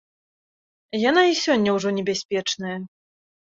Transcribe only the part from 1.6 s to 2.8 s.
ўжо небяспечная.